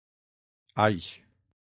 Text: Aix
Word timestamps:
Aix 0.75 1.21